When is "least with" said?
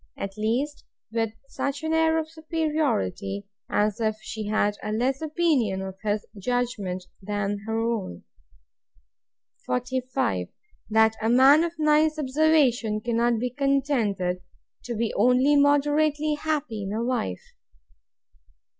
0.35-1.33